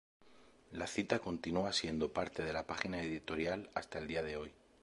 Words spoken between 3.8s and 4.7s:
el día de hoy.